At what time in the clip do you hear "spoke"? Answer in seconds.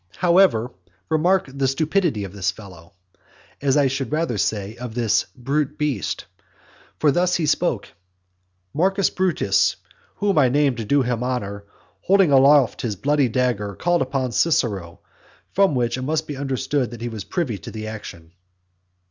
7.45-7.89